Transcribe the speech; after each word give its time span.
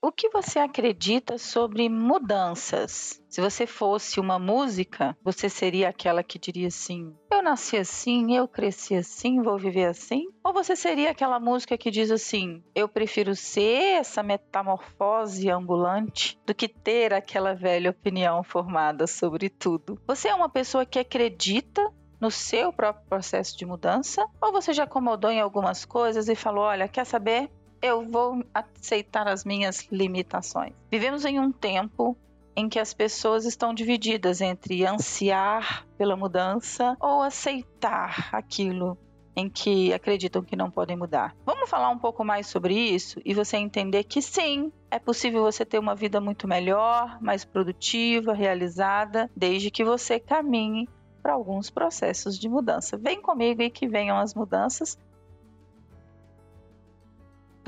O 0.00 0.12
que 0.12 0.28
você 0.28 0.60
acredita 0.60 1.38
sobre 1.38 1.88
mudanças? 1.88 3.20
Se 3.28 3.40
você 3.40 3.66
fosse 3.66 4.20
uma 4.20 4.38
música, 4.38 5.16
você 5.24 5.48
seria 5.48 5.88
aquela 5.88 6.22
que 6.22 6.38
diria 6.38 6.68
assim: 6.68 7.12
Eu 7.28 7.42
nasci 7.42 7.76
assim, 7.76 8.36
eu 8.36 8.46
cresci 8.46 8.94
assim, 8.94 9.42
vou 9.42 9.58
viver 9.58 9.86
assim? 9.86 10.28
Ou 10.44 10.52
você 10.52 10.76
seria 10.76 11.10
aquela 11.10 11.40
música 11.40 11.76
que 11.76 11.90
diz 11.90 12.12
assim: 12.12 12.62
Eu 12.76 12.88
prefiro 12.88 13.34
ser 13.34 13.98
essa 13.98 14.22
metamorfose 14.22 15.50
ambulante 15.50 16.38
do 16.46 16.54
que 16.54 16.68
ter 16.68 17.12
aquela 17.12 17.52
velha 17.52 17.90
opinião 17.90 18.44
formada 18.44 19.04
sobre 19.04 19.48
tudo? 19.50 20.00
Você 20.06 20.28
é 20.28 20.34
uma 20.34 20.48
pessoa 20.48 20.86
que 20.86 21.00
acredita 21.00 21.92
no 22.20 22.30
seu 22.30 22.72
próprio 22.72 23.04
processo 23.08 23.56
de 23.56 23.66
mudança? 23.66 24.24
Ou 24.40 24.52
você 24.52 24.72
já 24.72 24.84
acomodou 24.84 25.30
em 25.30 25.40
algumas 25.40 25.84
coisas 25.84 26.28
e 26.28 26.36
falou: 26.36 26.64
olha, 26.64 26.86
quer 26.86 27.04
saber? 27.04 27.50
Eu 27.82 28.04
vou 28.08 28.44
aceitar 28.52 29.28
as 29.28 29.44
minhas 29.44 29.86
limitações. 29.90 30.72
Vivemos 30.90 31.24
em 31.24 31.38
um 31.38 31.52
tempo 31.52 32.16
em 32.56 32.68
que 32.68 32.78
as 32.80 32.92
pessoas 32.92 33.44
estão 33.44 33.72
divididas 33.72 34.40
entre 34.40 34.84
ansiar 34.84 35.86
pela 35.96 36.16
mudança 36.16 36.96
ou 37.00 37.22
aceitar 37.22 38.30
aquilo 38.32 38.98
em 39.36 39.48
que 39.48 39.92
acreditam 39.92 40.42
que 40.42 40.56
não 40.56 40.68
podem 40.68 40.96
mudar. 40.96 41.36
Vamos 41.46 41.70
falar 41.70 41.90
um 41.90 41.98
pouco 41.98 42.24
mais 42.24 42.48
sobre 42.48 42.74
isso 42.74 43.20
e 43.24 43.32
você 43.32 43.56
entender 43.56 44.02
que 44.02 44.20
sim, 44.20 44.72
é 44.90 44.98
possível 44.98 45.42
você 45.42 45.64
ter 45.64 45.78
uma 45.78 45.94
vida 45.94 46.20
muito 46.20 46.48
melhor, 46.48 47.22
mais 47.22 47.44
produtiva, 47.44 48.34
realizada, 48.34 49.30
desde 49.36 49.70
que 49.70 49.84
você 49.84 50.18
caminhe 50.18 50.88
para 51.22 51.34
alguns 51.34 51.70
processos 51.70 52.36
de 52.36 52.48
mudança. 52.48 52.96
Vem 52.96 53.22
comigo 53.22 53.62
e 53.62 53.70
que 53.70 53.86
venham 53.86 54.18
as 54.18 54.34
mudanças 54.34 54.98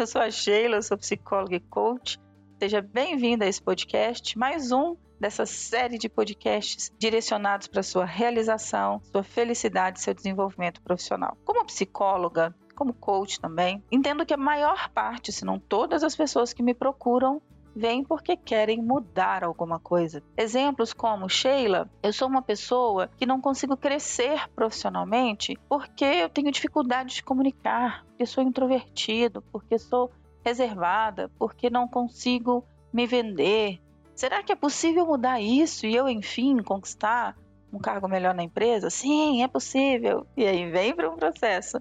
eu 0.01 0.07
sou 0.07 0.23
a 0.23 0.31
Sheila, 0.31 0.81
sou 0.81 0.97
psicóloga 0.97 1.57
e 1.57 1.61
coach. 1.61 2.19
Seja 2.59 2.81
bem-vinda 2.81 3.45
a 3.45 3.49
esse 3.49 3.63
podcast, 3.63 4.39
mais 4.39 4.73
um 4.73 4.97
dessa 5.21 5.45
série 5.45 5.99
de 5.99 6.09
podcasts 6.09 6.91
direcionados 6.99 7.67
para 7.67 7.83
sua 7.83 8.07
realização, 8.07 9.03
sua 9.13 9.23
felicidade 9.23 9.99
e 9.99 10.03
seu 10.03 10.15
desenvolvimento 10.15 10.81
profissional. 10.81 11.37
Como 11.45 11.67
psicóloga, 11.67 12.55
como 12.75 12.95
coach 12.95 13.39
também, 13.39 13.85
entendo 13.93 14.25
que 14.25 14.33
a 14.33 14.39
maior 14.39 14.89
parte, 14.89 15.33
se 15.33 15.45
não 15.45 15.59
todas 15.59 16.03
as 16.03 16.17
pessoas 16.17 16.55
que 16.55 16.63
me 16.63 16.73
procuram, 16.73 17.43
vêm 17.75 18.05
porque 18.05 18.37
querem 18.37 18.83
mudar 18.83 19.45
alguma 19.45 19.79
coisa. 19.79 20.23
Exemplos 20.37 20.93
como 20.93 21.29
Sheila, 21.29 21.89
eu 22.03 22.13
sou 22.13 22.29
uma 22.29 22.43
pessoa 22.43 23.09
que 23.17 23.27
não 23.27 23.41
consigo 23.41 23.77
crescer 23.77 24.49
profissionalmente 24.51 25.59
porque 25.69 26.05
eu 26.05 26.29
tenho 26.29 26.53
dificuldade 26.53 27.17
de 27.17 27.23
comunicar, 27.23 28.05
porque 28.07 28.27
sou 28.27 28.43
introvertido, 28.43 29.43
porque 29.53 29.79
sou 29.79 30.11
reservada, 30.45 31.31
porque 31.39 31.71
não 31.71 31.87
consigo 31.87 32.65
me 32.93 33.07
vender. 33.07 33.81
Será 34.15 34.43
que 34.43 34.53
é 34.53 34.57
possível 34.57 35.07
mudar 35.07 35.41
isso 35.41 35.87
e 35.87 35.95
eu, 35.95 36.09
enfim, 36.09 36.59
conquistar 36.63 37.37
um 37.73 37.79
cargo 37.79 38.09
melhor 38.09 38.35
na 38.35 38.43
empresa? 38.43 38.91
Sim, 38.91 39.43
é 39.43 39.49
possível. 39.49 40.27
E 40.37 40.45
aí 40.45 40.71
vem 40.71 40.95
para 40.95 41.11
um 41.11 41.17
processo 41.17 41.81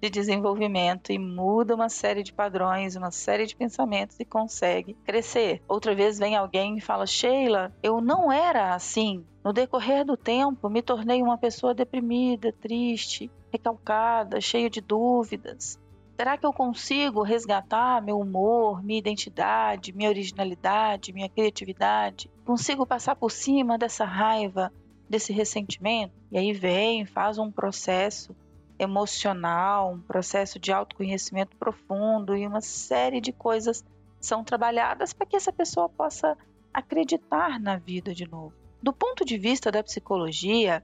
de 0.00 0.08
desenvolvimento 0.08 1.12
e 1.12 1.18
muda 1.18 1.74
uma 1.74 1.88
série 1.88 2.22
de 2.22 2.32
padrões, 2.32 2.96
uma 2.96 3.10
série 3.10 3.46
de 3.46 3.54
pensamentos 3.54 4.18
e 4.18 4.24
consegue 4.24 4.94
crescer. 5.04 5.62
Outra 5.68 5.94
vez 5.94 6.18
vem 6.18 6.34
alguém 6.34 6.78
e 6.78 6.80
fala: 6.80 7.06
Sheila, 7.06 7.72
eu 7.82 8.00
não 8.00 8.32
era 8.32 8.74
assim. 8.74 9.24
No 9.44 9.52
decorrer 9.52 10.04
do 10.04 10.16
tempo, 10.16 10.68
me 10.68 10.82
tornei 10.82 11.22
uma 11.22 11.38
pessoa 11.38 11.74
deprimida, 11.74 12.52
triste, 12.52 13.30
recalcada, 13.52 14.40
cheia 14.40 14.70
de 14.70 14.80
dúvidas. 14.80 15.78
Será 16.16 16.36
que 16.36 16.44
eu 16.44 16.52
consigo 16.52 17.22
resgatar 17.22 18.02
meu 18.02 18.18
humor, 18.18 18.82
minha 18.82 18.98
identidade, 18.98 19.92
minha 19.94 20.10
originalidade, 20.10 21.14
minha 21.14 21.30
criatividade? 21.30 22.30
Consigo 22.44 22.86
passar 22.86 23.16
por 23.16 23.30
cima 23.30 23.78
dessa 23.78 24.04
raiva, 24.04 24.70
desse 25.08 25.32
ressentimento? 25.32 26.12
E 26.30 26.36
aí 26.36 26.52
vem, 26.52 27.06
faz 27.06 27.38
um 27.38 27.50
processo 27.50 28.36
emocional, 28.80 29.92
um 29.92 30.00
processo 30.00 30.58
de 30.58 30.72
autoconhecimento 30.72 31.54
profundo 31.56 32.34
e 32.34 32.46
uma 32.46 32.62
série 32.62 33.20
de 33.20 33.30
coisas 33.30 33.84
são 34.18 34.42
trabalhadas 34.42 35.12
para 35.12 35.26
que 35.26 35.36
essa 35.36 35.52
pessoa 35.52 35.88
possa 35.88 36.36
acreditar 36.72 37.60
na 37.60 37.76
vida 37.76 38.14
de 38.14 38.28
novo. 38.28 38.54
Do 38.82 38.92
ponto 38.92 39.24
de 39.24 39.36
vista 39.36 39.70
da 39.70 39.82
psicologia, 39.82 40.82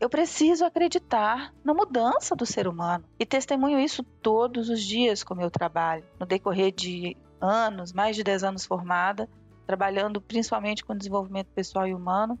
eu 0.00 0.10
preciso 0.10 0.64
acreditar 0.64 1.54
na 1.64 1.72
mudança 1.72 2.34
do 2.34 2.44
ser 2.44 2.66
humano 2.66 3.04
e 3.18 3.24
testemunho 3.24 3.78
isso 3.78 4.02
todos 4.02 4.68
os 4.68 4.82
dias 4.82 5.22
com 5.22 5.34
meu 5.34 5.50
trabalho. 5.50 6.04
No 6.18 6.26
decorrer 6.26 6.72
de 6.72 7.16
anos, 7.40 7.92
mais 7.92 8.16
de 8.16 8.24
10 8.24 8.42
anos 8.42 8.66
formada, 8.66 9.28
trabalhando 9.66 10.20
principalmente 10.20 10.84
com 10.84 10.96
desenvolvimento 10.96 11.48
pessoal 11.54 11.86
e 11.86 11.94
humano, 11.94 12.38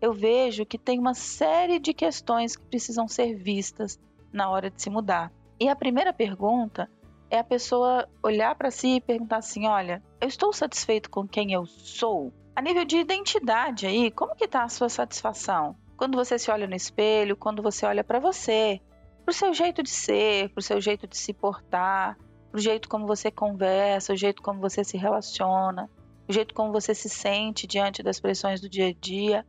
eu 0.00 0.12
vejo 0.12 0.64
que 0.64 0.78
tem 0.78 0.98
uma 0.98 1.14
série 1.14 1.78
de 1.78 1.92
questões 1.92 2.56
que 2.56 2.64
precisam 2.64 3.06
ser 3.06 3.34
vistas 3.34 3.98
na 4.32 4.50
hora 4.50 4.70
de 4.70 4.80
se 4.80 4.90
mudar. 4.90 5.32
E 5.58 5.68
a 5.68 5.76
primeira 5.76 6.12
pergunta 6.12 6.90
é 7.30 7.38
a 7.38 7.44
pessoa 7.44 8.08
olhar 8.22 8.54
para 8.54 8.70
si 8.70 8.96
e 8.96 9.00
perguntar 9.00 9.38
assim: 9.38 9.66
olha, 9.66 10.02
eu 10.20 10.28
estou 10.28 10.52
satisfeito 10.52 11.10
com 11.10 11.26
quem 11.26 11.52
eu 11.52 11.66
sou? 11.66 12.32
A 12.54 12.62
nível 12.62 12.84
de 12.84 12.96
identidade 12.96 13.86
aí, 13.86 14.10
como 14.10 14.34
que 14.34 14.44
está 14.44 14.64
a 14.64 14.68
sua 14.68 14.88
satisfação? 14.88 15.76
Quando 15.96 16.16
você 16.16 16.38
se 16.38 16.50
olha 16.50 16.66
no 16.66 16.74
espelho, 16.74 17.36
quando 17.36 17.62
você 17.62 17.86
olha 17.86 18.04
para 18.04 18.18
você, 18.18 18.80
para 19.24 19.32
o 19.32 19.34
seu 19.34 19.52
jeito 19.52 19.82
de 19.82 19.90
ser, 19.90 20.50
para 20.50 20.60
o 20.60 20.62
seu 20.62 20.80
jeito 20.80 21.06
de 21.06 21.16
se 21.16 21.32
portar, 21.32 22.16
para 22.50 22.58
o 22.58 22.60
jeito 22.60 22.88
como 22.88 23.06
você 23.06 23.30
conversa, 23.30 24.12
o 24.12 24.16
jeito 24.16 24.42
como 24.42 24.60
você 24.60 24.84
se 24.84 24.96
relaciona, 24.96 25.90
o 26.28 26.32
jeito 26.32 26.54
como 26.54 26.72
você 26.72 26.94
se 26.94 27.08
sente 27.08 27.66
diante 27.66 28.02
das 28.02 28.20
pressões 28.20 28.60
do 28.60 28.68
dia 28.68 28.88
a 28.88 28.92
dia. 28.92 29.46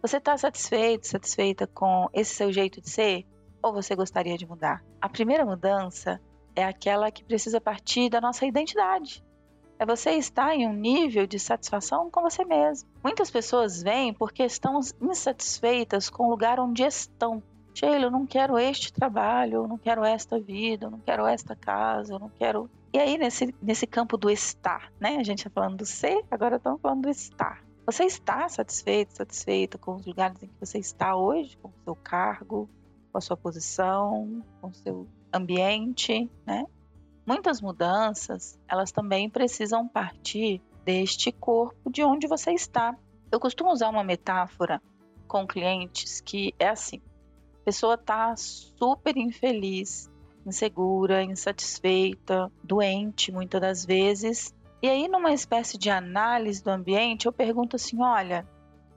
Você 0.00 0.18
está 0.18 0.36
satisfeito, 0.36 1.06
satisfeita 1.06 1.66
com 1.66 2.08
esse 2.12 2.34
seu 2.34 2.52
jeito 2.52 2.80
de 2.80 2.88
ser? 2.88 3.26
Ou 3.62 3.72
você 3.72 3.94
gostaria 3.94 4.36
de 4.36 4.46
mudar? 4.46 4.84
A 5.00 5.08
primeira 5.08 5.44
mudança 5.44 6.20
é 6.54 6.64
aquela 6.64 7.10
que 7.10 7.24
precisa 7.24 7.60
partir 7.60 8.08
da 8.08 8.20
nossa 8.20 8.46
identidade. 8.46 9.24
É 9.78 9.86
você 9.86 10.10
estar 10.12 10.54
em 10.54 10.66
um 10.66 10.72
nível 10.72 11.26
de 11.26 11.38
satisfação 11.38 12.10
com 12.10 12.20
você 12.20 12.44
mesmo. 12.44 12.88
Muitas 13.02 13.30
pessoas 13.30 13.80
vêm 13.80 14.12
porque 14.12 14.42
estão 14.42 14.80
insatisfeitas 15.00 16.10
com 16.10 16.26
o 16.26 16.30
lugar 16.30 16.58
onde 16.58 16.82
estão. 16.82 17.40
Sheila, 17.72 18.06
eu 18.06 18.10
não 18.10 18.26
quero 18.26 18.58
este 18.58 18.92
trabalho, 18.92 19.58
eu 19.58 19.68
não 19.68 19.78
quero 19.78 20.04
esta 20.04 20.40
vida, 20.40 20.86
eu 20.86 20.90
não 20.90 20.98
quero 20.98 21.24
esta 21.26 21.54
casa, 21.54 22.14
eu 22.14 22.18
não 22.18 22.28
quero. 22.28 22.68
E 22.92 22.98
aí, 22.98 23.16
nesse, 23.16 23.54
nesse 23.62 23.86
campo 23.86 24.16
do 24.16 24.28
estar, 24.28 24.92
né? 24.98 25.16
A 25.16 25.22
gente 25.22 25.38
está 25.38 25.50
falando 25.50 25.76
do 25.76 25.86
ser, 25.86 26.24
agora 26.28 26.56
estamos 26.56 26.80
falando 26.80 27.02
do 27.02 27.10
estar. 27.10 27.62
Você 27.86 28.04
está 28.04 28.48
satisfeito, 28.48 29.16
satisfeita 29.16 29.78
com 29.78 29.94
os 29.94 30.04
lugares 30.04 30.42
em 30.42 30.48
que 30.48 30.58
você 30.58 30.78
está 30.78 31.14
hoje, 31.14 31.56
com 31.56 31.68
o 31.68 31.84
seu 31.84 31.94
cargo, 31.94 32.68
com 33.18 33.20
a 33.20 33.20
sua 33.20 33.36
posição, 33.36 34.44
com 34.60 34.68
o 34.68 34.74
seu 34.74 35.08
ambiente, 35.32 36.30
né? 36.46 36.64
Muitas 37.26 37.60
mudanças, 37.60 38.58
elas 38.68 38.92
também 38.92 39.28
precisam 39.28 39.88
partir 39.88 40.62
deste 40.84 41.32
corpo 41.32 41.90
de 41.90 42.02
onde 42.04 42.28
você 42.28 42.52
está. 42.52 42.96
Eu 43.30 43.40
costumo 43.40 43.72
usar 43.72 43.90
uma 43.90 44.04
metáfora 44.04 44.80
com 45.26 45.46
clientes 45.46 46.20
que 46.20 46.54
é 46.60 46.68
assim: 46.68 47.02
a 47.60 47.64
pessoa 47.64 47.94
está 47.94 48.34
super 48.36 49.16
infeliz, 49.16 50.08
insegura, 50.46 51.22
insatisfeita, 51.22 52.50
doente 52.62 53.32
muitas 53.32 53.60
das 53.60 53.84
vezes. 53.84 54.54
E 54.80 54.88
aí, 54.88 55.08
numa 55.08 55.32
espécie 55.32 55.76
de 55.76 55.90
análise 55.90 56.62
do 56.62 56.70
ambiente, 56.70 57.26
eu 57.26 57.32
pergunto 57.32 57.74
assim: 57.74 58.00
olha, 58.00 58.48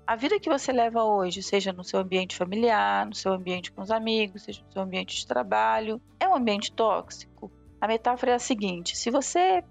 a 0.06 0.16
vida 0.16 0.40
que 0.40 0.50
você 0.50 0.72
leva 0.72 1.04
hoje, 1.04 1.42
seja 1.42 1.72
no 1.72 1.84
seu 1.84 2.00
ambiente 2.00 2.36
familiar, 2.36 3.06
no 3.06 3.16
seu 3.16 3.32
ambiente 3.34 3.72
com 3.72 3.82
os 3.82 3.92
amigos, 3.92 4.44
seja 4.44 4.62
no 4.66 4.72
seu 4.72 4.82
ambiente 4.82 5.16
de 5.16 5.28
trabalho, 5.28 6.02
é 6.20 6.28
um 6.28 6.36
ambiente 6.36 6.72
tóxico? 6.72 7.52
A 7.80 7.88
metáfora 7.88 8.34
é 8.34 8.36
a 8.36 8.40
seguinte: 8.40 8.98
se 8.98 9.10
você 9.10 9.64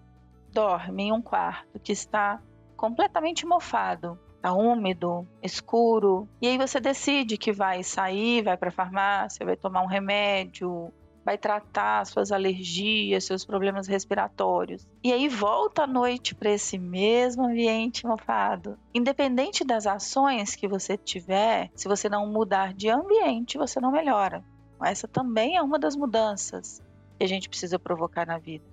dorme 0.52 1.04
em 1.04 1.12
um 1.12 1.22
quarto 1.22 1.78
que 1.78 1.92
está 1.92 2.40
completamente 2.76 3.46
mofado, 3.46 4.18
está 4.36 4.52
úmido, 4.52 5.28
escuro, 5.42 6.28
e 6.40 6.48
aí 6.48 6.56
você 6.56 6.80
decide 6.80 7.36
que 7.36 7.52
vai 7.52 7.82
sair, 7.82 8.42
vai 8.42 8.56
para 8.56 8.70
a 8.70 8.72
farmácia, 8.72 9.44
vai 9.44 9.56
tomar 9.56 9.82
um 9.82 9.86
remédio, 9.86 10.92
vai 11.24 11.36
tratar 11.36 12.04
suas 12.06 12.32
alergias, 12.32 13.24
seus 13.24 13.44
problemas 13.44 13.86
respiratórios. 13.86 14.86
E 15.02 15.12
aí 15.12 15.28
volta 15.28 15.84
à 15.84 15.86
noite 15.86 16.34
para 16.34 16.50
esse 16.50 16.78
mesmo 16.78 17.44
ambiente 17.44 18.06
mofado. 18.06 18.78
Independente 18.94 19.64
das 19.64 19.86
ações 19.86 20.54
que 20.54 20.68
você 20.68 20.96
tiver, 20.96 21.70
se 21.74 21.88
você 21.88 22.08
não 22.08 22.26
mudar 22.26 22.74
de 22.74 22.88
ambiente, 22.88 23.58
você 23.58 23.80
não 23.80 23.92
melhora. 23.92 24.44
Essa 24.82 25.06
também 25.06 25.56
é 25.56 25.62
uma 25.62 25.78
das 25.78 25.94
mudanças 25.94 26.82
que 27.18 27.24
a 27.24 27.28
gente 27.28 27.48
precisa 27.48 27.78
provocar 27.78 28.26
na 28.26 28.38
vida. 28.38 28.64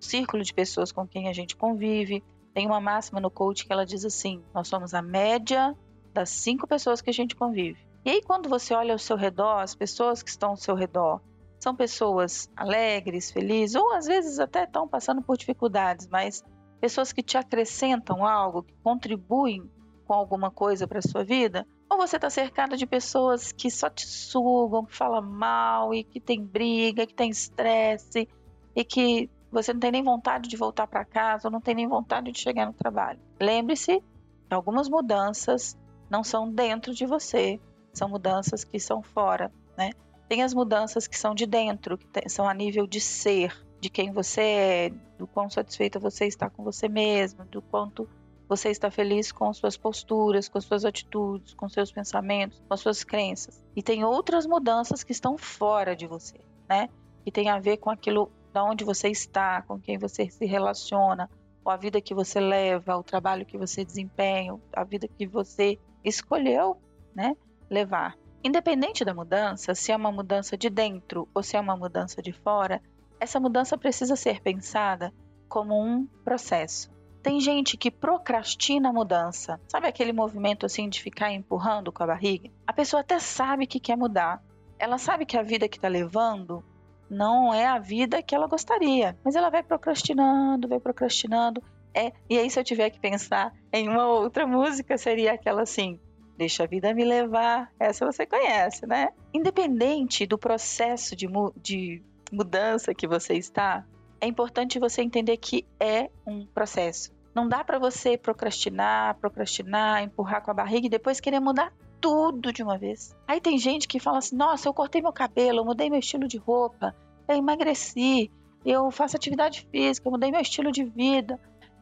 O 0.00 0.04
círculo 0.04 0.42
de 0.42 0.54
pessoas 0.54 0.90
com 0.90 1.06
quem 1.06 1.28
a 1.28 1.32
gente 1.32 1.54
convive. 1.54 2.24
Tem 2.54 2.66
uma 2.66 2.80
máxima 2.80 3.20
no 3.20 3.30
coach 3.30 3.66
que 3.66 3.72
ela 3.72 3.86
diz 3.86 4.04
assim: 4.04 4.42
nós 4.54 4.68
somos 4.68 4.94
a 4.94 5.02
média 5.02 5.76
das 6.12 6.30
cinco 6.30 6.66
pessoas 6.66 7.00
que 7.00 7.10
a 7.10 7.12
gente 7.12 7.36
convive. 7.36 7.86
E 8.04 8.10
aí, 8.10 8.22
quando 8.22 8.48
você 8.48 8.74
olha 8.74 8.92
ao 8.92 8.98
seu 8.98 9.16
redor, 9.16 9.60
as 9.60 9.74
pessoas 9.74 10.22
que 10.22 10.30
estão 10.30 10.50
ao 10.50 10.56
seu 10.56 10.74
redor, 10.74 11.20
são 11.62 11.76
pessoas 11.76 12.50
alegres, 12.56 13.30
felizes, 13.30 13.76
ou 13.76 13.94
às 13.94 14.06
vezes 14.06 14.40
até 14.40 14.64
estão 14.64 14.88
passando 14.88 15.22
por 15.22 15.36
dificuldades, 15.36 16.08
mas 16.08 16.42
pessoas 16.80 17.12
que 17.12 17.22
te 17.22 17.38
acrescentam 17.38 18.26
algo, 18.26 18.64
que 18.64 18.74
contribuem 18.82 19.70
com 20.04 20.12
alguma 20.12 20.50
coisa 20.50 20.88
para 20.88 21.00
sua 21.00 21.22
vida? 21.22 21.64
Ou 21.88 21.98
você 21.98 22.16
está 22.16 22.28
cercado 22.28 22.76
de 22.76 22.84
pessoas 22.84 23.52
que 23.52 23.70
só 23.70 23.88
te 23.88 24.04
sugam, 24.04 24.84
que 24.84 24.92
falam 24.92 25.22
mal 25.22 25.94
e 25.94 26.02
que 26.02 26.18
tem 26.18 26.44
briga, 26.44 27.06
que 27.06 27.14
tem 27.14 27.30
estresse 27.30 28.28
e 28.74 28.84
que 28.84 29.30
você 29.48 29.72
não 29.72 29.78
tem 29.78 29.92
nem 29.92 30.02
vontade 30.02 30.48
de 30.48 30.56
voltar 30.56 30.88
para 30.88 31.04
casa, 31.04 31.46
ou 31.46 31.52
não 31.52 31.60
tem 31.60 31.76
nem 31.76 31.86
vontade 31.86 32.32
de 32.32 32.40
chegar 32.40 32.66
no 32.66 32.72
trabalho. 32.72 33.20
Lembre-se 33.40 34.00
que 34.48 34.54
algumas 34.54 34.88
mudanças 34.88 35.78
não 36.10 36.24
são 36.24 36.50
dentro 36.50 36.92
de 36.92 37.06
você, 37.06 37.60
são 37.92 38.08
mudanças 38.08 38.64
que 38.64 38.80
são 38.80 39.00
fora, 39.00 39.52
né? 39.78 39.90
Tem 40.28 40.42
as 40.42 40.54
mudanças 40.54 41.06
que 41.06 41.18
são 41.18 41.34
de 41.34 41.46
dentro, 41.46 41.98
que 41.98 42.28
são 42.28 42.48
a 42.48 42.54
nível 42.54 42.86
de 42.86 43.00
ser, 43.00 43.54
de 43.80 43.90
quem 43.90 44.12
você 44.12 44.40
é, 44.40 44.92
do 45.18 45.26
quão 45.26 45.50
satisfeita 45.50 45.98
você 45.98 46.26
está 46.26 46.48
com 46.48 46.62
você 46.62 46.88
mesmo, 46.88 47.44
do 47.44 47.60
quanto 47.60 48.08
você 48.48 48.70
está 48.70 48.90
feliz 48.90 49.32
com 49.32 49.52
suas 49.52 49.76
posturas, 49.76 50.48
com 50.48 50.60
suas 50.60 50.84
atitudes, 50.84 51.54
com 51.54 51.68
seus 51.68 51.90
pensamentos, 51.90 52.62
com 52.68 52.76
suas 52.76 53.02
crenças. 53.02 53.62
E 53.74 53.82
tem 53.82 54.04
outras 54.04 54.46
mudanças 54.46 55.02
que 55.02 55.12
estão 55.12 55.38
fora 55.38 55.96
de 55.96 56.06
você, 56.06 56.38
né? 56.68 56.88
Que 57.24 57.30
tem 57.30 57.48
a 57.48 57.58
ver 57.58 57.78
com 57.78 57.90
aquilo 57.90 58.30
da 58.52 58.62
onde 58.62 58.84
você 58.84 59.08
está, 59.08 59.62
com 59.62 59.80
quem 59.80 59.96
você 59.96 60.28
se 60.28 60.44
relaciona, 60.44 61.30
ou 61.64 61.72
a 61.72 61.76
vida 61.76 62.00
que 62.00 62.14
você 62.14 62.40
leva, 62.40 62.96
o 62.96 63.02
trabalho 63.02 63.46
que 63.46 63.56
você 63.56 63.84
desempenha, 63.84 64.58
a 64.72 64.84
vida 64.84 65.08
que 65.08 65.26
você 65.26 65.78
escolheu, 66.04 66.76
né, 67.14 67.36
levar. 67.70 68.16
Independente 68.44 69.04
da 69.04 69.14
mudança, 69.14 69.72
se 69.72 69.92
é 69.92 69.96
uma 69.96 70.10
mudança 70.10 70.56
de 70.56 70.68
dentro 70.68 71.28
ou 71.32 71.42
se 71.44 71.56
é 71.56 71.60
uma 71.60 71.76
mudança 71.76 72.20
de 72.20 72.32
fora, 72.32 72.82
essa 73.20 73.38
mudança 73.38 73.78
precisa 73.78 74.16
ser 74.16 74.40
pensada 74.40 75.12
como 75.48 75.80
um 75.80 76.06
processo. 76.24 76.90
Tem 77.22 77.38
gente 77.38 77.76
que 77.76 77.88
procrastina 77.88 78.88
a 78.88 78.92
mudança. 78.92 79.60
Sabe 79.68 79.86
aquele 79.86 80.12
movimento 80.12 80.66
assim 80.66 80.88
de 80.88 81.00
ficar 81.00 81.30
empurrando 81.30 81.92
com 81.92 82.02
a 82.02 82.06
barriga? 82.06 82.50
A 82.66 82.72
pessoa 82.72 83.00
até 83.00 83.20
sabe 83.20 83.64
que 83.64 83.78
quer 83.78 83.96
mudar. 83.96 84.42
Ela 84.76 84.98
sabe 84.98 85.24
que 85.24 85.38
a 85.38 85.42
vida 85.42 85.68
que 85.68 85.76
está 85.76 85.86
levando 85.86 86.64
não 87.08 87.54
é 87.54 87.66
a 87.66 87.78
vida 87.78 88.22
que 88.22 88.34
ela 88.34 88.48
gostaria, 88.48 89.16
mas 89.22 89.36
ela 89.36 89.50
vai 89.50 89.62
procrastinando, 89.62 90.66
vai 90.66 90.80
procrastinando. 90.80 91.62
É, 91.94 92.12
e 92.28 92.36
aí 92.36 92.50
se 92.50 92.58
eu 92.58 92.64
tiver 92.64 92.90
que 92.90 92.98
pensar 92.98 93.54
em 93.72 93.88
uma 93.88 94.08
outra 94.08 94.48
música, 94.48 94.98
seria 94.98 95.34
aquela 95.34 95.62
assim: 95.62 96.00
Deixa 96.36 96.64
a 96.64 96.66
vida 96.66 96.92
me 96.94 97.04
levar. 97.04 97.70
Essa 97.78 98.06
você 98.06 98.26
conhece, 98.26 98.86
né? 98.86 99.08
Independente 99.32 100.26
do 100.26 100.38
processo 100.38 101.14
de, 101.14 101.28
mu 101.28 101.52
de 101.56 102.02
mudança 102.30 102.94
que 102.94 103.06
você 103.06 103.34
está, 103.34 103.84
é 104.20 104.26
importante 104.26 104.78
você 104.78 105.02
entender 105.02 105.36
que 105.36 105.66
é 105.78 106.10
um 106.26 106.46
processo. 106.46 107.12
Não 107.34 107.48
dá 107.48 107.64
para 107.64 107.78
você 107.78 108.16
procrastinar, 108.16 109.16
procrastinar, 109.16 110.02
empurrar 110.02 110.42
com 110.42 110.50
a 110.50 110.54
barriga 110.54 110.86
e 110.86 110.90
depois 110.90 111.20
querer 111.20 111.40
mudar 111.40 111.72
tudo 112.00 112.52
de 112.52 112.62
uma 112.62 112.76
vez. 112.76 113.16
Aí 113.26 113.40
tem 113.40 113.58
gente 113.58 113.88
que 113.88 114.00
fala 114.00 114.18
assim: 114.18 114.36
nossa, 114.36 114.68
eu 114.68 114.74
cortei 114.74 115.00
meu 115.00 115.12
cabelo, 115.12 115.60
eu 115.60 115.64
mudei 115.64 115.88
meu 115.88 115.98
estilo 115.98 116.28
de 116.28 116.36
roupa, 116.36 116.94
eu 117.28 117.36
emagreci, 117.36 118.30
eu 118.64 118.90
faço 118.90 119.16
atividade 119.16 119.66
física, 119.70 120.06
eu 120.06 120.12
mudei 120.12 120.30
meu 120.30 120.40
estilo 120.40 120.70
de 120.70 120.84
vida. 120.84 121.40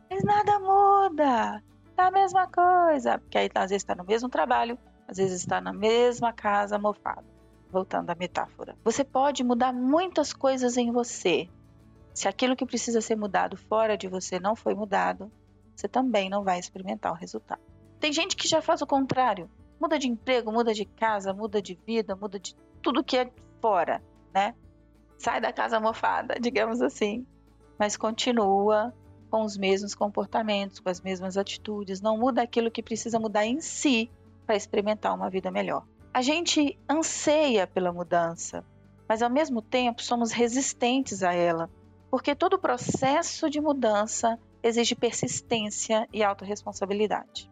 Mas 0.09 0.23
nada 0.25 0.59
muda 0.59 1.63
a 2.07 2.11
mesma 2.11 2.47
coisa. 2.49 3.19
Porque 3.19 3.39
aí 3.39 3.51
às 3.55 3.71
vezes 3.71 3.83
está 3.83 3.95
no 3.95 4.05
mesmo 4.05 4.29
trabalho, 4.29 4.79
às 5.07 5.17
vezes 5.17 5.41
está 5.41 5.61
na 5.61 5.73
mesma 5.73 6.33
casa 6.33 6.79
mofada. 6.79 7.25
Voltando 7.71 8.11
à 8.11 8.15
metáfora. 8.15 8.77
Você 8.85 9.05
pode 9.05 9.45
mudar 9.45 9.73
muitas 9.73 10.33
coisas 10.33 10.77
em 10.77 10.91
você. 10.91 11.49
Se 12.13 12.27
aquilo 12.27 12.57
que 12.57 12.67
precisa 12.67 13.01
ser 13.01 13.17
mudado 13.17 13.57
fora 13.57 13.97
de 13.97 14.09
você 14.09 14.41
não 14.41 14.57
foi 14.57 14.75
mudado, 14.75 15.31
você 15.77 15.89
também 15.89 16.29
não 16.29 16.43
vai 16.43 16.59
experimentar 16.59 17.13
o 17.13 17.15
resultado. 17.15 17.61
Tem 18.01 18.13
gente 18.13 18.35
que 18.37 18.49
já 18.49 18.61
faz 18.61 18.83
o 18.83 18.87
contrário. 18.87 19.49
Muda 19.81 19.99
de 19.99 20.09
emprego, 20.09 20.53
muda 20.53 20.75
de 20.75 20.85
casa, 20.85 21.33
muda 21.33 21.63
de 21.63 21.79
vida, 21.87 22.17
muda 22.17 22.39
de 22.39 22.55
tudo 22.83 23.05
que 23.05 23.17
é 23.17 23.31
fora, 23.61 24.03
né? 24.35 24.55
Sai 25.19 25.41
da 25.41 25.53
casa 25.53 25.79
mofada, 25.79 26.35
digamos 26.41 26.83
assim, 26.83 27.27
mas 27.79 27.97
continua 27.97 28.93
com 29.31 29.43
os 29.43 29.57
mesmos 29.57 29.95
comportamentos, 29.95 30.81
com 30.81 30.91
as 30.91 31.01
mesmas 31.01 31.37
atitudes, 31.37 32.01
não 32.01 32.19
muda 32.19 32.43
aquilo 32.43 32.71
que 32.71 32.83
precisa 32.83 33.19
mudar 33.19 33.47
em 33.47 33.61
si 33.61 34.11
para 34.45 34.57
experimentar 34.57 35.15
uma 35.15 35.31
vida 35.31 35.51
melhor. 35.51 35.87
A 36.13 36.21
gente 36.21 36.77
anseia 36.89 37.67
pela 37.67 37.93
mudança, 37.93 38.65
mas 39.09 39.23
ao 39.23 39.31
mesmo 39.31 39.63
tempo 39.63 40.03
somos 40.03 40.33
resistentes 40.33 41.23
a 41.23 41.33
ela, 41.33 41.71
porque 42.11 42.35
todo 42.35 42.59
processo 42.59 43.49
de 43.49 43.61
mudança 43.61 44.39
exige 44.63 44.97
persistência 44.97 46.09
e 46.13 46.23
autorresponsabilidade. 46.23 47.49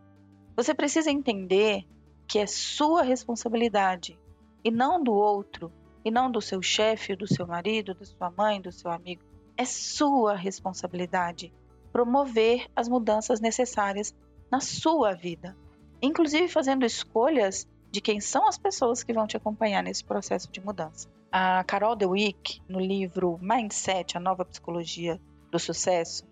Você 0.57 0.75
precisa 0.75 1.11
entender 1.11 1.87
que 2.27 2.41
é 2.41 2.47
sua 2.47 3.03
responsabilidade 3.03 4.19
e 4.65 4.71
não 4.71 5.03
do 5.03 5.15
outro, 5.15 5.73
e 6.05 6.11
não 6.11 6.31
do 6.31 6.41
seu 6.41 6.61
chefe, 6.61 7.15
do 7.15 7.27
seu 7.27 7.47
marido, 7.47 7.95
da 7.95 8.05
sua 8.05 8.31
mãe, 8.31 8.61
do 8.61 8.73
seu 8.73 8.91
amigo. 8.91 9.23
É 9.57 9.65
sua 9.65 10.35
responsabilidade 10.35 11.53
promover 11.99 12.69
as 12.77 12.89
mudanças 12.89 13.41
necessárias 13.41 14.15
na 14.49 14.61
sua 14.61 15.15
vida, 15.15 15.57
inclusive 16.01 16.47
fazendo 16.47 16.87
escolhas 16.87 17.67
de 17.91 18.01
quem 18.01 18.21
são 18.21 18.47
as 18.47 18.57
pessoas 18.57 19.03
que 19.03 19.13
vão 19.13 19.27
te 19.27 19.37
acompanhar 19.37 19.83
nesse 19.83 20.05
processo 20.05 20.49
de 20.49 20.61
mudança. 20.61 21.09
A 21.33 21.65
Carol 21.65 21.97
Dweck, 21.97 22.61
no 22.69 22.79
livro 22.79 23.37
Mindset, 23.43 24.17
a 24.17 24.21
nova 24.21 24.45
psicologia 24.45 25.21
do 25.51 25.59
sucesso, 25.59 26.25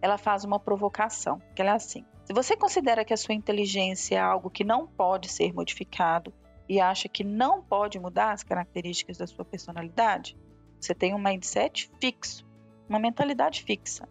ela 0.00 0.18
faz 0.18 0.42
uma 0.42 0.58
provocação, 0.58 1.40
que 1.54 1.62
ela 1.62 1.70
é 1.70 1.74
assim: 1.74 2.04
se 2.24 2.32
você 2.32 2.56
considera 2.56 3.04
que 3.04 3.14
a 3.14 3.16
sua 3.16 3.36
inteligência 3.36 4.16
é 4.16 4.20
algo 4.20 4.50
que 4.50 4.64
não 4.64 4.88
pode 4.88 5.28
ser 5.28 5.52
modificado 5.52 6.34
e 6.68 6.80
acha 6.80 7.08
que 7.08 7.22
não 7.22 7.62
pode 7.62 7.96
mudar 8.00 8.32
as 8.32 8.42
características 8.42 9.18
da 9.18 9.26
sua 9.28 9.44
personalidade, 9.44 10.36
você 10.80 10.92
tem 10.92 11.14
um 11.14 11.22
mindset 11.22 11.88
fixo, 12.00 12.44
uma 12.88 12.98
mentalidade 12.98 13.62
fixa. 13.62 14.08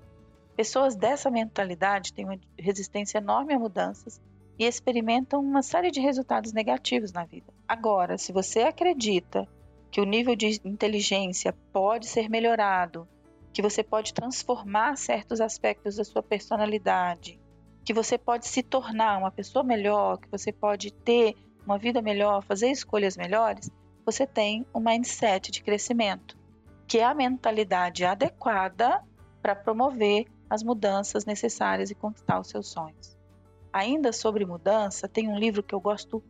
Pessoas 0.55 0.95
dessa 0.95 1.31
mentalidade 1.31 2.13
têm 2.13 2.25
uma 2.25 2.39
resistência 2.57 3.17
enorme 3.17 3.53
a 3.53 3.59
mudanças 3.59 4.21
e 4.59 4.65
experimentam 4.65 5.39
uma 5.39 5.61
série 5.61 5.91
de 5.91 5.99
resultados 5.99 6.53
negativos 6.53 7.11
na 7.11 7.25
vida. 7.25 7.51
Agora, 7.67 8.17
se 8.17 8.31
você 8.31 8.61
acredita 8.61 9.47
que 9.89 9.99
o 9.99 10.05
nível 10.05 10.35
de 10.35 10.61
inteligência 10.63 11.53
pode 11.73 12.07
ser 12.07 12.29
melhorado, 12.29 13.07
que 13.53 13.61
você 13.61 13.83
pode 13.83 14.13
transformar 14.13 14.97
certos 14.97 15.41
aspectos 15.41 15.95
da 15.95 16.03
sua 16.03 16.23
personalidade, 16.23 17.39
que 17.83 17.93
você 17.93 18.17
pode 18.17 18.47
se 18.47 18.61
tornar 18.61 19.17
uma 19.17 19.31
pessoa 19.31 19.63
melhor, 19.63 20.17
que 20.17 20.29
você 20.29 20.51
pode 20.51 20.91
ter 20.91 21.35
uma 21.65 21.77
vida 21.77 22.01
melhor, 22.01 22.43
fazer 22.43 22.69
escolhas 22.69 23.17
melhores, 23.17 23.69
você 24.05 24.25
tem 24.25 24.65
um 24.73 24.79
mindset 24.79 25.51
de 25.51 25.61
crescimento, 25.61 26.37
que 26.87 26.99
é 26.99 27.03
a 27.03 27.13
mentalidade 27.13 28.05
adequada 28.05 29.03
para 29.41 29.55
promover 29.55 30.25
as 30.49 30.63
mudanças 30.63 31.25
necessárias 31.25 31.89
e 31.89 31.95
conquistar 31.95 32.39
os 32.39 32.47
seus 32.47 32.67
sonhos. 32.67 33.17
Ainda 33.73 34.11
sobre 34.11 34.45
mudança, 34.45 35.07
tem 35.07 35.29
um 35.29 35.37
livro 35.37 35.63
que 35.63 35.73
eu 35.73 35.79
gosto 35.79 36.23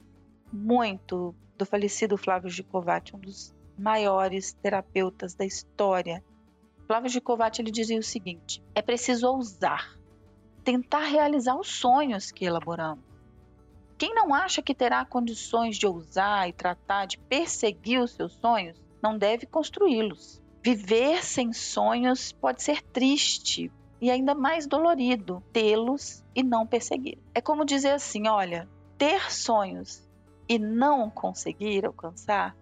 muito 0.51 1.33
do 1.57 1.65
falecido 1.65 2.17
Flávio 2.17 2.49
Gicovati, 2.49 3.15
um 3.15 3.19
dos 3.19 3.53
maiores 3.77 4.53
terapeutas 4.53 5.33
da 5.33 5.45
história. 5.45 6.23
Flávio 6.85 7.09
Gicovati 7.09 7.61
ele 7.61 7.71
dizia 7.71 7.99
o 7.99 8.03
seguinte: 8.03 8.63
é 8.75 8.81
preciso 8.81 9.27
ousar, 9.27 9.97
tentar 10.63 11.05
realizar 11.05 11.55
os 11.55 11.67
sonhos 11.67 12.31
que 12.31 12.45
elaboramos. 12.45 13.03
Quem 13.97 14.13
não 14.13 14.33
acha 14.33 14.61
que 14.61 14.73
terá 14.73 15.05
condições 15.05 15.77
de 15.77 15.85
ousar 15.85 16.49
e 16.49 16.53
tratar 16.53 17.05
de 17.05 17.17
perseguir 17.17 18.01
os 18.01 18.11
seus 18.11 18.33
sonhos, 18.33 18.77
não 19.01 19.17
deve 19.17 19.45
construí-los. 19.45 20.41
Viver 20.63 21.23
sem 21.25 21.51
sonhos 21.53 22.31
pode 22.31 22.61
ser 22.61 22.81
triste, 22.83 23.71
e 24.01 24.09
ainda 24.09 24.33
mais 24.33 24.65
dolorido 24.65 25.43
tê-los 25.53 26.23
e 26.35 26.43
não 26.43 26.65
perseguir. 26.65 27.19
É 27.33 27.41
como 27.41 27.65
dizer 27.65 27.91
assim: 27.91 28.27
olha, 28.27 28.67
ter 28.97 29.31
sonhos 29.31 30.07
e 30.47 30.59
não 30.59 31.09
conseguir 31.09 31.85
alcançar 31.85 32.55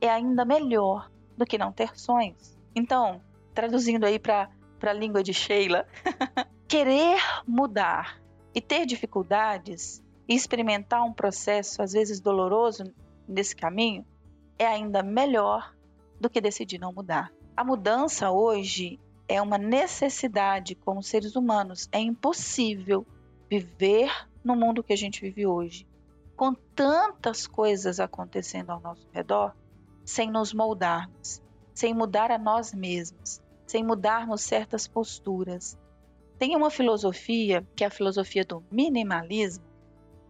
é 0.00 0.08
ainda 0.08 0.44
melhor 0.44 1.10
do 1.36 1.44
que 1.44 1.58
não 1.58 1.72
ter 1.72 1.98
sonhos. 1.98 2.56
Então, 2.74 3.20
traduzindo 3.54 4.04
aí 4.04 4.18
para 4.18 4.48
a 4.82 4.92
língua 4.92 5.22
de 5.22 5.34
Sheila, 5.34 5.86
querer 6.68 7.20
mudar 7.46 8.20
e 8.54 8.60
ter 8.60 8.86
dificuldades 8.86 10.02
e 10.28 10.34
experimentar 10.34 11.04
um 11.04 11.12
processo 11.12 11.82
às 11.82 11.92
vezes 11.92 12.20
doloroso 12.20 12.84
nesse 13.26 13.54
caminho 13.54 14.06
é 14.58 14.66
ainda 14.66 15.02
melhor 15.02 15.74
do 16.20 16.30
que 16.30 16.40
decidir 16.40 16.78
não 16.78 16.92
mudar. 16.92 17.32
A 17.56 17.64
mudança 17.64 18.30
hoje 18.30 18.98
é 19.28 19.40
uma 19.42 19.58
necessidade 19.58 20.74
como 20.74 21.02
seres 21.02 21.36
humanos. 21.36 21.88
É 21.92 22.00
impossível 22.00 23.06
viver 23.48 24.10
no 24.42 24.56
mundo 24.56 24.82
que 24.82 24.92
a 24.92 24.96
gente 24.96 25.20
vive 25.20 25.46
hoje, 25.46 25.86
com 26.36 26.54
tantas 26.54 27.46
coisas 27.46 28.00
acontecendo 28.00 28.70
ao 28.70 28.80
nosso 28.80 29.06
redor, 29.12 29.54
sem 30.04 30.30
nos 30.30 30.54
moldarmos, 30.54 31.42
sem 31.74 31.92
mudar 31.92 32.30
a 32.30 32.38
nós 32.38 32.72
mesmos, 32.72 33.40
sem 33.66 33.84
mudarmos 33.84 34.42
certas 34.42 34.88
posturas. 34.88 35.78
Tem 36.38 36.56
uma 36.56 36.70
filosofia, 36.70 37.66
que 37.76 37.84
é 37.84 37.88
a 37.88 37.90
filosofia 37.90 38.44
do 38.44 38.62
minimalismo, 38.70 39.64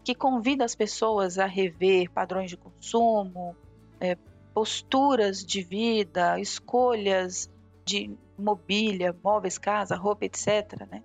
que 0.03 0.15
convida 0.15 0.65
as 0.65 0.75
pessoas 0.75 1.37
a 1.37 1.45
rever 1.45 2.09
padrões 2.09 2.49
de 2.49 2.57
consumo, 2.57 3.55
é, 3.99 4.17
posturas 4.59 5.41
de 5.41 5.63
vida, 5.63 6.37
escolhas 6.37 7.49
de 7.85 8.13
mobília, 8.37 9.15
móveis, 9.23 9.57
casa, 9.57 9.95
roupa, 9.95 10.25
etc. 10.25 10.85
Né? 10.91 11.01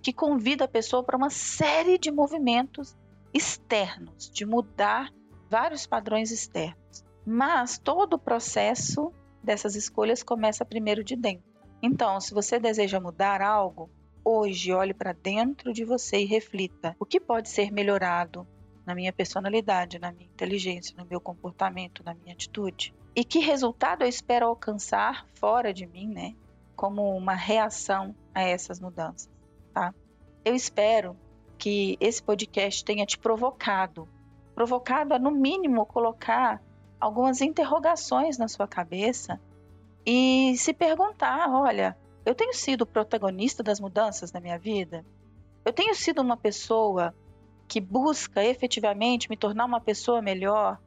Que 0.00 0.12
convida 0.12 0.66
a 0.66 0.68
pessoa 0.68 1.02
para 1.02 1.16
uma 1.16 1.28
série 1.28 1.98
de 1.98 2.12
movimentos 2.12 2.96
externos, 3.34 4.30
de 4.30 4.46
mudar 4.46 5.12
vários 5.50 5.84
padrões 5.84 6.30
externos. 6.30 7.04
Mas 7.26 7.76
todo 7.76 8.14
o 8.14 8.18
processo 8.20 9.12
dessas 9.42 9.74
escolhas 9.74 10.22
começa 10.22 10.64
primeiro 10.64 11.02
de 11.02 11.16
dentro. 11.16 11.42
Então, 11.82 12.20
se 12.20 12.32
você 12.32 12.60
deseja 12.60 13.00
mudar 13.00 13.42
algo, 13.42 13.90
hoje 14.24 14.72
olhe 14.72 14.94
para 14.94 15.12
dentro 15.12 15.72
de 15.72 15.84
você 15.84 16.18
e 16.18 16.24
reflita: 16.24 16.94
o 17.00 17.04
que 17.04 17.18
pode 17.18 17.48
ser 17.48 17.72
melhorado 17.72 18.46
na 18.84 18.94
minha 18.94 19.12
personalidade, 19.12 19.98
na 19.98 20.12
minha 20.12 20.26
inteligência, 20.26 20.94
no 20.96 21.06
meu 21.06 21.20
comportamento, 21.20 22.02
na 22.04 22.14
minha 22.14 22.34
atitude? 22.34 22.94
E 23.14 23.24
que 23.24 23.38
resultado 23.38 24.02
eu 24.02 24.08
espero 24.08 24.46
alcançar 24.46 25.26
fora 25.34 25.72
de 25.72 25.86
mim, 25.86 26.08
né? 26.08 26.34
Como 26.74 27.16
uma 27.16 27.34
reação 27.34 28.14
a 28.34 28.42
essas 28.42 28.80
mudanças, 28.80 29.30
tá? 29.72 29.94
Eu 30.44 30.54
espero 30.54 31.16
que 31.58 31.96
esse 32.00 32.22
podcast 32.22 32.84
tenha 32.84 33.06
te 33.06 33.18
provocado, 33.18 34.08
provocado 34.54 35.14
a 35.14 35.18
no 35.18 35.30
mínimo 35.30 35.86
colocar 35.86 36.60
algumas 36.98 37.40
interrogações 37.40 38.38
na 38.38 38.48
sua 38.48 38.66
cabeça 38.66 39.40
e 40.04 40.54
se 40.56 40.72
perguntar, 40.72 41.48
olha, 41.50 41.96
eu 42.24 42.34
tenho 42.34 42.52
sido 42.52 42.86
protagonista 42.86 43.62
das 43.62 43.78
mudanças 43.78 44.32
na 44.32 44.40
minha 44.40 44.58
vida? 44.58 45.04
Eu 45.64 45.72
tenho 45.72 45.94
sido 45.94 46.20
uma 46.20 46.36
pessoa 46.36 47.14
que 47.72 47.80
busca 47.80 48.44
efetivamente 48.44 49.30
me 49.30 49.36
tornar 49.36 49.64
uma 49.64 49.80
pessoa 49.80 50.20
melhor? 50.20 50.78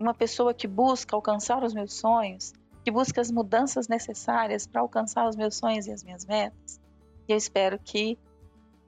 Uma 0.00 0.14
pessoa 0.14 0.54
que 0.54 0.66
busca 0.66 1.14
alcançar 1.14 1.62
os 1.62 1.74
meus 1.74 1.92
sonhos? 1.92 2.54
Que 2.82 2.90
busca 2.90 3.20
as 3.20 3.30
mudanças 3.30 3.88
necessárias 3.88 4.66
para 4.66 4.80
alcançar 4.80 5.28
os 5.28 5.36
meus 5.36 5.54
sonhos 5.54 5.86
e 5.86 5.92
as 5.92 6.02
minhas 6.02 6.24
metas? 6.24 6.80
E 7.28 7.32
eu 7.32 7.36
espero 7.36 7.78
que 7.78 8.18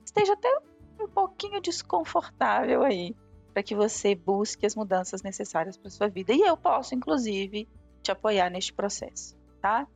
esteja 0.02 0.32
até 0.32 0.48
um 0.98 1.06
pouquinho 1.06 1.60
desconfortável 1.60 2.82
aí, 2.82 3.14
para 3.52 3.62
que 3.62 3.74
você 3.74 4.14
busque 4.14 4.64
as 4.64 4.74
mudanças 4.74 5.20
necessárias 5.20 5.76
para 5.76 5.90
sua 5.90 6.08
vida. 6.08 6.32
E 6.32 6.40
eu 6.40 6.56
posso, 6.56 6.94
inclusive, 6.94 7.68
te 8.02 8.10
apoiar 8.10 8.48
neste 8.48 8.72
processo, 8.72 9.36
tá? 9.60 9.86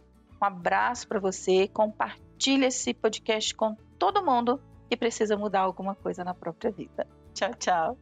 Um 0.42 0.44
abraço 0.44 1.08
para 1.08 1.18
você. 1.18 1.66
Compartilhe 1.68 2.66
esse 2.66 2.92
podcast 2.92 3.54
com 3.54 3.74
todo 3.98 4.22
mundo 4.22 4.60
que 4.90 4.96
precisa 4.96 5.38
mudar 5.38 5.60
alguma 5.60 5.94
coisa 5.94 6.22
na 6.22 6.34
própria 6.34 6.70
vida. 6.70 7.08
Tchau, 7.34 7.52
tchau. 7.58 7.98